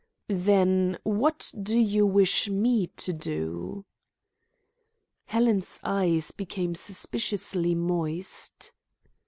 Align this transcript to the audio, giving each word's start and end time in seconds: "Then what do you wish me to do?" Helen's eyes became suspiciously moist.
"Then 0.29 0.97
what 1.03 1.51
do 1.61 1.77
you 1.77 2.07
wish 2.07 2.49
me 2.49 2.87
to 2.87 3.13
do?" 3.13 3.85
Helen's 5.25 5.79
eyes 5.83 6.31
became 6.31 6.73
suspiciously 6.73 7.75
moist. 7.75 8.73